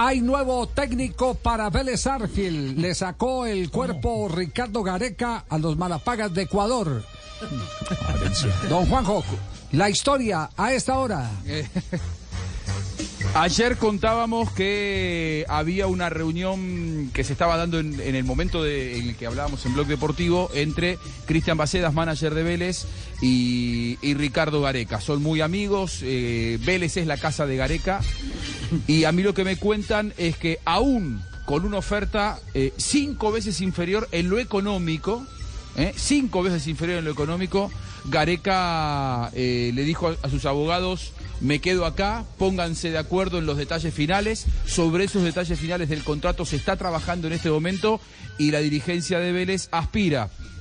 [0.00, 2.78] Hay nuevo técnico para Vélez Arfield.
[2.78, 7.02] Le sacó el cuerpo Ricardo Gareca a los Malapagas de Ecuador.
[8.68, 9.24] Don Juanjo,
[9.72, 11.28] la historia a esta hora.
[13.34, 18.98] Ayer contábamos que había una reunión que se estaba dando en, en el momento de-
[18.98, 20.96] en el que hablábamos en Blog Deportivo entre
[21.26, 22.86] Cristian Bacedas, manager de Vélez,
[23.20, 25.00] y, y Ricardo Gareca.
[25.00, 28.00] Son muy amigos, eh, Vélez es la casa de Gareca,
[28.86, 33.32] y a mí lo que me cuentan es que aún con una oferta eh, cinco
[33.32, 35.26] veces inferior en lo económico,
[35.76, 35.94] ¿eh?
[35.96, 37.70] cinco veces inferior en lo económico,
[38.04, 43.46] Gareca eh, le dijo a, a sus abogados, me quedo acá, pónganse de acuerdo en
[43.46, 48.00] los detalles finales, sobre esos detalles finales del contrato se está trabajando en este momento
[48.36, 50.30] y la dirigencia de Vélez aspira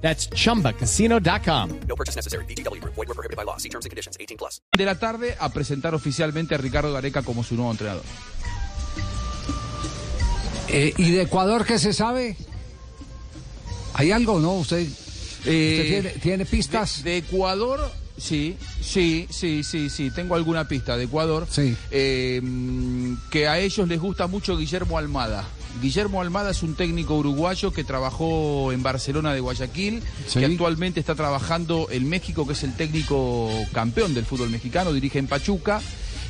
[0.00, 1.70] That's chumbacasino.com.
[1.86, 2.44] No purchase necessary.
[2.46, 2.94] VGW Group.
[2.96, 3.58] Void were prohibited by law.
[3.58, 4.16] See terms and conditions.
[4.18, 4.60] 18 plus.
[4.76, 8.02] de la tarde a presentar oficialmente a Ricardo Gareca como su nuevo entrenador.
[10.68, 12.36] Eh, ¿Y de Ecuador qué se sabe?
[13.94, 14.54] ¿Hay algo, no?
[14.54, 17.02] ¿Usted, usted Eh, tiene, tiene pistas?
[17.02, 20.10] De, de Ecuador, sí, sí, sí, sí, sí.
[20.12, 21.46] Tengo alguna pista de Ecuador.
[21.50, 21.76] Sí.
[21.90, 25.44] Eh, mm, que a ellos les gusta mucho Guillermo Almada.
[25.80, 30.38] Guillermo Almada es un técnico uruguayo que trabajó en Barcelona de Guayaquil, Sí.
[30.40, 35.18] que actualmente está trabajando en México, que es el técnico campeón del fútbol mexicano, dirige
[35.18, 35.80] en Pachuca.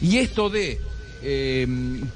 [0.01, 0.79] Y esto de
[1.23, 1.67] eh,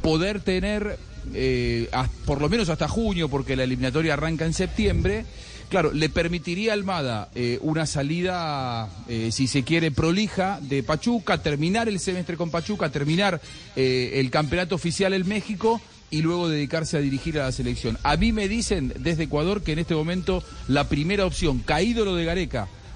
[0.01, 0.99] poder tener,
[1.35, 5.27] eh, a- por lo menos hasta junio, porque la eliminatoria arranca en septiembre,
[5.69, 11.43] claro, le permitiría a Almada eh, una salida, eh, si se quiere, prolija de Pachuca,
[11.43, 13.43] terminar el semestre con Pachuca, terminar
[13.77, 17.99] eh, el campeonato oficial en México y luego dedicarse a dirigir a la selección.
[18.03, 22.15] A mí me dicen desde Ecuador que en este momento la primera opción, caído lo
[22.15, 22.69] de Gareca,